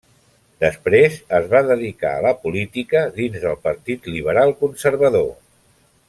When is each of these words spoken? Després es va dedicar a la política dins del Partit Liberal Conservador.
Després 0.63 1.17
es 1.39 1.43
va 1.51 1.59
dedicar 1.67 2.13
a 2.19 2.23
la 2.27 2.31
política 2.47 3.03
dins 3.21 3.37
del 3.47 3.59
Partit 3.69 4.09
Liberal 4.17 4.55
Conservador. 4.63 5.29